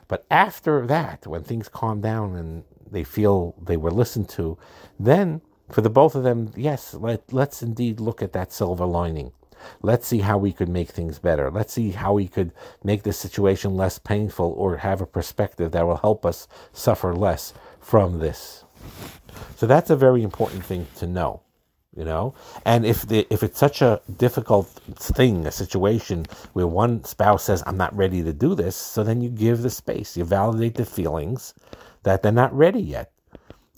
But 0.08 0.26
after 0.30 0.86
that, 0.86 1.26
when 1.26 1.42
things 1.42 1.68
calm 1.68 2.00
down 2.00 2.34
and 2.34 2.64
they 2.90 3.04
feel 3.04 3.54
they 3.60 3.76
were 3.76 3.90
listened 3.90 4.28
to, 4.30 4.58
then 4.98 5.42
for 5.70 5.82
the 5.82 5.90
both 5.90 6.14
of 6.14 6.22
them, 6.22 6.52
yes, 6.56 6.94
let, 6.94 7.32
let's 7.32 7.62
indeed 7.62 8.00
look 8.00 8.22
at 8.22 8.32
that 8.32 8.52
silver 8.52 8.86
lining. 8.86 9.32
Let's 9.82 10.06
see 10.06 10.20
how 10.20 10.38
we 10.38 10.52
could 10.52 10.68
make 10.68 10.88
things 10.88 11.18
better. 11.18 11.50
Let's 11.50 11.72
see 11.72 11.90
how 11.90 12.14
we 12.14 12.28
could 12.28 12.52
make 12.82 13.02
the 13.02 13.12
situation 13.12 13.76
less 13.76 13.98
painful 13.98 14.54
or 14.56 14.78
have 14.78 15.00
a 15.00 15.06
perspective 15.06 15.72
that 15.72 15.86
will 15.86 15.96
help 15.96 16.24
us 16.24 16.48
suffer 16.72 17.14
less 17.14 17.52
from 17.80 18.18
this. 18.18 18.64
So 19.56 19.66
that's 19.66 19.90
a 19.90 19.96
very 19.96 20.22
important 20.22 20.64
thing 20.64 20.86
to 20.96 21.06
know, 21.06 21.42
you 21.98 22.04
know. 22.06 22.34
And 22.64 22.86
if 22.86 23.06
the, 23.08 23.26
if 23.30 23.42
it's 23.42 23.58
such 23.60 23.82
a 23.82 24.00
difficult 24.18 24.68
thing, 24.96 25.46
a 25.46 25.52
situation 25.52 26.26
where 26.54 26.68
one 26.68 27.04
spouse 27.04 27.44
says, 27.44 27.64
"I'm 27.66 27.78
not 27.78 27.96
ready 27.96 28.22
to 28.22 28.32
do 28.32 28.54
this," 28.54 28.76
so 28.76 29.04
then 29.04 29.22
you 29.22 29.30
give 29.30 29.62
the 29.62 29.70
space, 29.70 30.16
you 30.16 30.24
validate 30.24 30.76
the 30.76 30.86
feelings 30.86 31.54
that 32.04 32.22
they're 32.22 32.32
not 32.32 32.56
ready 32.56 32.80
yet, 32.80 33.12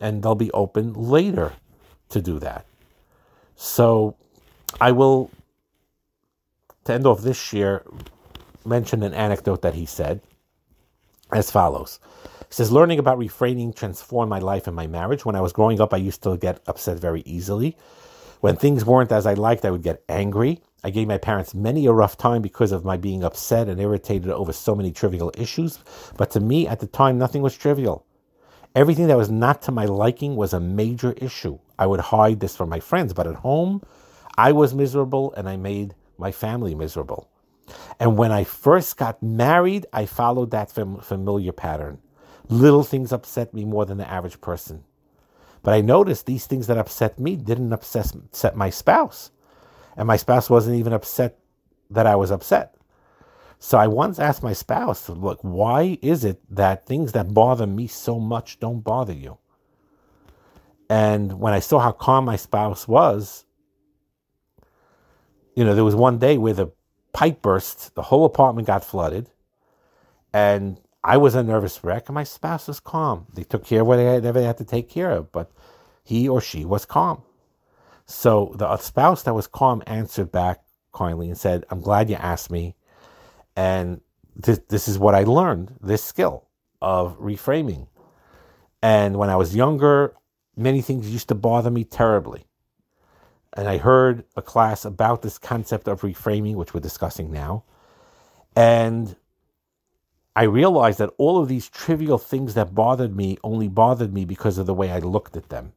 and 0.00 0.22
they'll 0.22 0.36
be 0.36 0.52
open 0.52 0.94
later 0.94 1.54
to 2.10 2.22
do 2.22 2.38
that. 2.40 2.66
So 3.56 4.16
I 4.80 4.92
will, 4.92 5.30
to 6.84 6.94
end 6.94 7.06
off 7.06 7.22
this 7.22 7.52
year, 7.52 7.84
mention 8.66 9.02
an 9.02 9.14
anecdote 9.14 9.62
that 9.62 9.74
he 9.74 9.86
said 9.86 10.20
as 11.32 11.50
follows. 11.50 12.00
He 12.48 12.54
says, 12.54 12.72
Learning 12.72 12.98
about 12.98 13.18
reframing 13.18 13.74
transformed 13.74 14.30
my 14.30 14.40
life 14.40 14.66
and 14.66 14.76
my 14.76 14.86
marriage. 14.86 15.24
When 15.24 15.36
I 15.36 15.40
was 15.40 15.52
growing 15.52 15.80
up, 15.80 15.94
I 15.94 15.98
used 15.98 16.22
to 16.24 16.36
get 16.36 16.60
upset 16.66 16.98
very 16.98 17.22
easily. 17.26 17.76
When 18.40 18.56
things 18.56 18.86
weren't 18.86 19.12
as 19.12 19.26
I 19.26 19.34
liked, 19.34 19.66
I 19.66 19.70
would 19.70 19.82
get 19.82 20.02
angry. 20.08 20.62
I 20.82 20.90
gave 20.90 21.08
my 21.08 21.18
parents 21.18 21.54
many 21.54 21.84
a 21.86 21.92
rough 21.92 22.16
time 22.16 22.40
because 22.40 22.72
of 22.72 22.86
my 22.86 22.96
being 22.96 23.22
upset 23.22 23.68
and 23.68 23.78
irritated 23.78 24.30
over 24.30 24.52
so 24.52 24.74
many 24.74 24.92
trivial 24.92 25.30
issues. 25.36 25.78
But 26.16 26.30
to 26.30 26.40
me, 26.40 26.66
at 26.66 26.80
the 26.80 26.86
time, 26.86 27.18
nothing 27.18 27.42
was 27.42 27.56
trivial. 27.56 28.06
Everything 28.74 29.08
that 29.08 29.18
was 29.18 29.30
not 29.30 29.60
to 29.62 29.72
my 29.72 29.84
liking 29.84 30.36
was 30.36 30.54
a 30.54 30.60
major 30.60 31.12
issue. 31.18 31.58
I 31.78 31.86
would 31.86 32.00
hide 32.00 32.40
this 32.40 32.56
from 32.56 32.70
my 32.70 32.80
friends, 32.80 33.12
but 33.12 33.26
at 33.26 33.36
home, 33.36 33.82
I 34.38 34.52
was 34.52 34.74
miserable 34.74 35.34
and 35.36 35.48
I 35.48 35.56
made 35.56 35.94
my 36.16 36.32
family 36.32 36.74
miserable. 36.74 37.28
And 37.98 38.16
when 38.16 38.32
I 38.32 38.44
first 38.44 38.96
got 38.96 39.22
married, 39.22 39.86
I 39.92 40.06
followed 40.06 40.50
that 40.52 40.70
fam- 40.70 41.00
familiar 41.00 41.52
pattern. 41.52 41.98
Little 42.48 42.84
things 42.84 43.12
upset 43.12 43.52
me 43.52 43.64
more 43.66 43.84
than 43.84 43.98
the 43.98 44.10
average 44.10 44.40
person. 44.40 44.84
But 45.62 45.74
I 45.74 45.80
noticed 45.80 46.26
these 46.26 46.46
things 46.46 46.66
that 46.68 46.78
upset 46.78 47.18
me 47.18 47.36
didn't 47.36 47.72
upset, 47.72 48.14
upset 48.14 48.56
my 48.56 48.70
spouse. 48.70 49.30
And 49.96 50.06
my 50.06 50.16
spouse 50.16 50.48
wasn't 50.48 50.76
even 50.76 50.92
upset 50.92 51.38
that 51.90 52.06
I 52.06 52.16
was 52.16 52.30
upset. 52.30 52.76
So 53.58 53.76
I 53.76 53.86
once 53.88 54.18
asked 54.18 54.42
my 54.42 54.54
spouse, 54.54 55.08
look, 55.08 55.38
why 55.42 55.98
is 56.00 56.24
it 56.24 56.40
that 56.48 56.86
things 56.86 57.12
that 57.12 57.34
bother 57.34 57.66
me 57.66 57.86
so 57.86 58.18
much 58.18 58.58
don't 58.58 58.80
bother 58.80 59.12
you? 59.12 59.36
And 60.88 61.38
when 61.38 61.52
I 61.52 61.60
saw 61.60 61.78
how 61.78 61.92
calm 61.92 62.24
my 62.24 62.36
spouse 62.36 62.88
was, 62.88 63.44
you 65.54 65.64
know, 65.64 65.74
there 65.74 65.84
was 65.84 65.94
one 65.94 66.18
day 66.18 66.38
where 66.38 66.54
the 66.54 66.72
pipe 67.12 67.42
burst, 67.42 67.94
the 67.94 68.02
whole 68.02 68.24
apartment 68.24 68.66
got 68.66 68.82
flooded, 68.82 69.28
and 70.32 70.80
I 71.02 71.16
was 71.16 71.34
a 71.34 71.42
nervous 71.42 71.82
wreck, 71.82 72.08
and 72.08 72.14
my 72.14 72.24
spouse 72.24 72.68
was 72.68 72.80
calm. 72.80 73.26
They 73.32 73.42
took 73.42 73.64
care 73.64 73.80
of 73.80 73.86
whatever 73.86 74.38
they 74.38 74.44
had 74.44 74.58
to 74.58 74.64
take 74.64 74.88
care 74.90 75.10
of, 75.10 75.32
but 75.32 75.50
he 76.04 76.28
or 76.28 76.40
she 76.40 76.64
was 76.64 76.84
calm. 76.84 77.22
So 78.04 78.54
the 78.56 78.68
uh, 78.68 78.76
spouse 78.76 79.22
that 79.22 79.34
was 79.34 79.46
calm 79.46 79.82
answered 79.86 80.32
back 80.32 80.62
kindly 80.92 81.28
and 81.28 81.38
said, 81.38 81.64
I'm 81.70 81.80
glad 81.80 82.10
you 82.10 82.16
asked 82.16 82.50
me. 82.50 82.74
And 83.56 84.00
this, 84.34 84.60
this 84.68 84.88
is 84.88 84.98
what 84.98 85.14
I 85.14 85.22
learned 85.22 85.76
this 85.80 86.02
skill 86.02 86.48
of 86.82 87.18
reframing. 87.18 87.86
And 88.82 89.16
when 89.16 89.30
I 89.30 89.36
was 89.36 89.54
younger, 89.54 90.14
many 90.56 90.82
things 90.82 91.10
used 91.10 91.28
to 91.28 91.34
bother 91.34 91.70
me 91.70 91.84
terribly. 91.84 92.46
And 93.52 93.68
I 93.68 93.78
heard 93.78 94.24
a 94.36 94.42
class 94.42 94.84
about 94.84 95.22
this 95.22 95.38
concept 95.38 95.88
of 95.88 96.02
reframing, 96.02 96.54
which 96.54 96.74
we're 96.74 96.80
discussing 96.80 97.30
now. 97.30 97.64
And 98.56 99.16
I 100.36 100.44
realized 100.44 100.98
that 100.98 101.10
all 101.18 101.38
of 101.42 101.48
these 101.48 101.68
trivial 101.68 102.18
things 102.18 102.54
that 102.54 102.74
bothered 102.74 103.16
me 103.16 103.38
only 103.42 103.68
bothered 103.68 104.14
me 104.14 104.24
because 104.24 104.58
of 104.58 104.66
the 104.66 104.74
way 104.74 104.90
I 104.90 104.98
looked 104.98 105.36
at 105.36 105.48
them. 105.48 105.72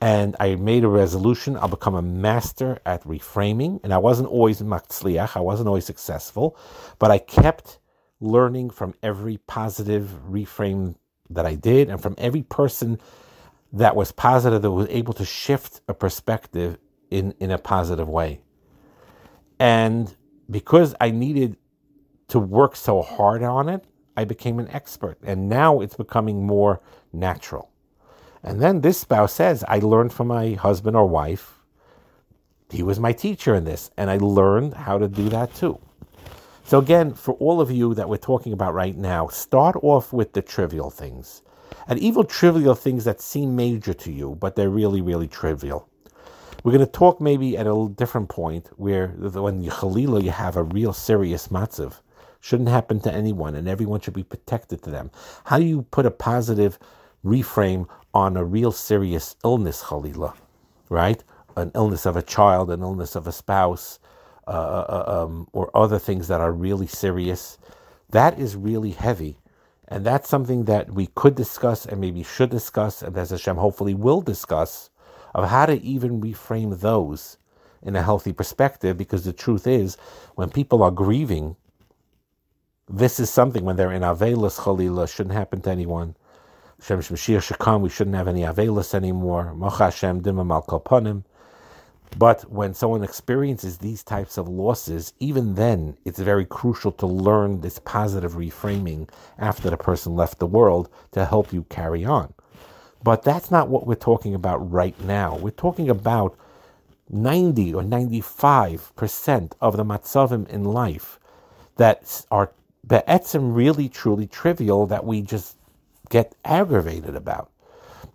And 0.00 0.36
I 0.40 0.56
made 0.56 0.84
a 0.84 0.88
resolution. 0.88 1.56
I'll 1.56 1.68
become 1.68 1.94
a 1.94 2.02
master 2.02 2.78
at 2.84 3.04
reframing. 3.04 3.80
And 3.82 3.92
I 3.92 3.98
wasn't 3.98 4.28
always 4.28 4.60
matzliach. 4.60 5.36
I 5.36 5.40
wasn't 5.40 5.68
always 5.68 5.86
successful, 5.86 6.56
but 6.98 7.10
I 7.10 7.18
kept 7.18 7.78
learning 8.20 8.70
from 8.70 8.94
every 9.02 9.38
positive 9.46 10.10
reframe 10.28 10.96
that 11.30 11.46
I 11.46 11.54
did 11.54 11.90
and 11.90 12.00
from 12.00 12.14
every 12.18 12.42
person 12.42 12.98
that 13.72 13.96
was 13.96 14.12
positive, 14.12 14.62
that 14.62 14.70
was 14.70 14.88
able 14.88 15.12
to 15.14 15.24
shift 15.24 15.80
a 15.88 15.94
perspective 15.94 16.78
in, 17.10 17.34
in 17.40 17.50
a 17.50 17.58
positive 17.58 18.08
way. 18.08 18.40
And 19.58 20.14
because 20.50 20.94
I 21.00 21.10
needed 21.10 21.56
to 22.28 22.38
work 22.38 22.76
so 22.76 23.02
hard 23.02 23.42
on 23.42 23.68
it, 23.68 23.84
I 24.16 24.24
became 24.24 24.58
an 24.58 24.68
expert. 24.68 25.18
And 25.22 25.48
now 25.48 25.80
it's 25.80 25.96
becoming 25.96 26.46
more 26.46 26.80
natural. 27.12 27.70
And 28.42 28.60
then 28.60 28.80
this 28.80 28.98
spouse 28.98 29.32
says, 29.32 29.64
I 29.68 29.78
learned 29.78 30.12
from 30.12 30.28
my 30.28 30.52
husband 30.52 30.96
or 30.96 31.08
wife. 31.08 31.58
He 32.70 32.82
was 32.82 32.98
my 32.98 33.12
teacher 33.12 33.54
in 33.54 33.64
this, 33.64 33.90
and 33.96 34.10
I 34.10 34.16
learned 34.18 34.74
how 34.74 34.98
to 34.98 35.08
do 35.08 35.28
that 35.28 35.54
too. 35.54 35.78
So, 36.64 36.78
again, 36.80 37.14
for 37.14 37.34
all 37.34 37.60
of 37.60 37.70
you 37.70 37.94
that 37.94 38.08
we're 38.08 38.16
talking 38.16 38.52
about 38.52 38.74
right 38.74 38.96
now, 38.96 39.28
start 39.28 39.76
off 39.82 40.12
with 40.12 40.32
the 40.32 40.42
trivial 40.42 40.90
things. 40.90 41.42
And 41.86 41.98
even 42.00 42.26
trivial 42.26 42.74
things 42.74 43.04
that 43.04 43.20
seem 43.20 43.54
major 43.54 43.94
to 43.94 44.12
you, 44.12 44.36
but 44.40 44.56
they're 44.56 44.70
really, 44.70 45.00
really 45.00 45.28
trivial. 45.28 45.88
We're 46.64 46.72
going 46.72 46.84
to 46.84 46.90
talk 46.90 47.20
maybe 47.20 47.56
at 47.56 47.68
a 47.68 47.88
different 47.94 48.28
point 48.28 48.70
where 48.76 49.08
when 49.08 49.62
you 49.62 49.70
chalila, 49.70 50.22
you 50.24 50.32
have 50.32 50.56
a 50.56 50.64
real 50.64 50.92
serious 50.92 51.48
matziv. 51.48 52.00
Shouldn't 52.46 52.68
happen 52.68 53.00
to 53.00 53.12
anyone, 53.12 53.56
and 53.56 53.66
everyone 53.66 53.98
should 53.98 54.14
be 54.14 54.22
protected 54.22 54.80
to 54.82 54.90
them. 54.90 55.10
How 55.46 55.58
do 55.58 55.64
you 55.64 55.82
put 55.82 56.06
a 56.06 56.12
positive 56.12 56.78
reframe 57.24 57.88
on 58.14 58.36
a 58.36 58.44
real 58.44 58.70
serious 58.70 59.34
illness, 59.42 59.82
Khalila, 59.82 60.32
right? 60.88 61.24
An 61.56 61.72
illness 61.74 62.06
of 62.06 62.16
a 62.16 62.22
child, 62.22 62.70
an 62.70 62.82
illness 62.82 63.16
of 63.16 63.26
a 63.26 63.32
spouse, 63.32 63.98
uh, 64.46 64.50
uh, 64.52 64.86
uh, 65.08 65.24
um, 65.24 65.48
or 65.52 65.76
other 65.76 65.98
things 65.98 66.28
that 66.28 66.40
are 66.40 66.52
really 66.52 66.86
serious. 66.86 67.58
That 68.10 68.38
is 68.38 68.54
really 68.54 68.92
heavy. 68.92 69.38
And 69.88 70.06
that's 70.06 70.28
something 70.28 70.66
that 70.66 70.92
we 70.92 71.08
could 71.16 71.34
discuss 71.34 71.84
and 71.84 72.00
maybe 72.00 72.22
should 72.22 72.50
discuss, 72.50 73.02
and 73.02 73.16
as 73.16 73.30
Hashem 73.30 73.56
hopefully 73.56 73.94
will 73.94 74.20
discuss, 74.20 74.90
of 75.34 75.48
how 75.48 75.66
to 75.66 75.82
even 75.82 76.20
reframe 76.20 76.78
those 76.78 77.38
in 77.82 77.96
a 77.96 78.04
healthy 78.04 78.32
perspective. 78.32 78.96
Because 78.96 79.24
the 79.24 79.32
truth 79.32 79.66
is, 79.66 79.96
when 80.36 80.48
people 80.48 80.84
are 80.84 80.92
grieving, 80.92 81.56
this 82.88 83.18
is 83.18 83.30
something 83.30 83.64
when 83.64 83.76
they're 83.76 83.92
in 83.92 84.02
Avelis 84.02 84.60
Chalila, 84.60 85.12
shouldn't 85.12 85.34
happen 85.34 85.60
to 85.62 85.70
anyone. 85.70 86.14
Shem 86.80 87.00
Shemshir 87.00 87.58
come, 87.58 87.82
we 87.82 87.88
shouldn't 87.88 88.16
have 88.16 88.28
any 88.28 88.42
Avelis 88.42 88.94
anymore. 88.94 89.54
Mocha 89.54 89.84
Hashem 89.84 90.20
Dimam 90.22 90.52
Al. 90.52 91.22
But 92.16 92.50
when 92.50 92.74
someone 92.74 93.02
experiences 93.02 93.78
these 93.78 94.02
types 94.02 94.38
of 94.38 94.48
losses, 94.48 95.12
even 95.18 95.54
then, 95.54 95.96
it's 96.04 96.18
very 96.18 96.44
crucial 96.44 96.92
to 96.92 97.06
learn 97.06 97.60
this 97.60 97.78
positive 97.80 98.34
reframing 98.34 99.08
after 99.38 99.68
the 99.68 99.76
person 99.76 100.14
left 100.14 100.38
the 100.38 100.46
world 100.46 100.88
to 101.12 101.24
help 101.24 101.52
you 101.52 101.64
carry 101.64 102.04
on. 102.04 102.32
But 103.02 103.22
that's 103.22 103.50
not 103.50 103.68
what 103.68 103.86
we're 103.86 103.96
talking 103.96 104.34
about 104.34 104.70
right 104.70 104.98
now. 105.04 105.36
We're 105.36 105.50
talking 105.50 105.90
about 105.90 106.38
90 107.10 107.74
or 107.74 107.82
95% 107.82 109.52
of 109.60 109.76
the 109.76 109.84
matzavim 109.84 110.48
in 110.48 110.64
life 110.64 111.18
that 111.76 112.24
are 112.30 112.52
be'etzim 112.86 113.54
really 113.54 113.88
truly 113.88 114.26
trivial 114.26 114.86
that 114.86 115.04
we 115.04 115.22
just 115.22 115.56
get 116.10 116.34
aggravated 116.44 117.16
about 117.16 117.50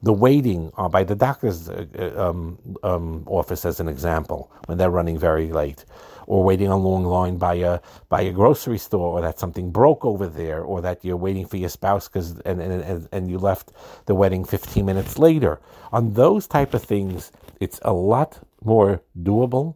the 0.03 0.13
waiting 0.13 0.71
uh, 0.77 0.89
by 0.89 1.03
the 1.03 1.15
doctor's 1.15 1.69
uh, 1.69 1.85
uh, 1.97 2.29
um, 2.29 2.57
um, 2.83 3.23
office, 3.27 3.65
as 3.65 3.79
an 3.79 3.87
example, 3.87 4.51
when 4.65 4.77
they're 4.77 4.89
running 4.89 5.17
very 5.17 5.51
late, 5.51 5.85
or 6.25 6.43
waiting 6.43 6.67
a 6.67 6.77
long 6.77 7.03
line 7.03 7.37
by 7.37 7.55
a 7.55 7.79
by 8.09 8.21
a 8.21 8.31
grocery 8.31 8.77
store, 8.77 9.17
or 9.17 9.21
that 9.21 9.37
something 9.39 9.71
broke 9.71 10.03
over 10.03 10.27
there, 10.27 10.63
or 10.63 10.81
that 10.81 11.03
you're 11.05 11.17
waiting 11.17 11.45
for 11.45 11.57
your 11.57 11.69
spouse 11.69 12.07
because 12.07 12.39
and, 12.41 12.61
and 12.61 13.07
and 13.11 13.29
you 13.29 13.37
left 13.37 13.71
the 14.05 14.15
wedding 14.15 14.43
15 14.43 14.85
minutes 14.85 15.19
later. 15.19 15.59
On 15.91 16.13
those 16.13 16.47
type 16.47 16.73
of 16.73 16.83
things, 16.83 17.31
it's 17.59 17.79
a 17.83 17.93
lot 17.93 18.39
more 18.63 19.01
doable, 19.21 19.75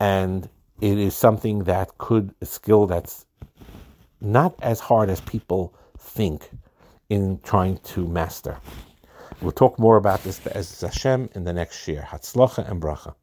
and 0.00 0.48
it 0.80 0.98
is 0.98 1.14
something 1.14 1.64
that 1.64 1.98
could 1.98 2.34
a 2.40 2.46
skill 2.46 2.86
that's 2.86 3.26
not 4.26 4.54
as 4.60 4.80
hard 4.80 5.08
as 5.08 5.20
people 5.20 5.74
think 5.98 6.50
in 7.08 7.38
trying 7.42 7.78
to 7.78 8.06
master. 8.06 8.58
We'll 9.40 9.52
talk 9.52 9.78
more 9.78 9.96
about 9.96 10.22
this 10.24 10.44
as 10.48 10.80
Hashem 10.80 11.30
in 11.34 11.44
the 11.44 11.52
next 11.52 11.86
year. 11.86 12.06
Hatzlacha 12.10 12.68
and 12.68 12.80
bracha. 12.80 13.14